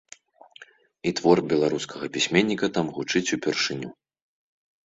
І 1.09 1.11
твор 1.19 1.37
беларускага 1.51 2.05
пісьменніка 2.15 2.65
там 2.79 2.85
гучыць 2.97 3.25
упершыню. 3.39 3.89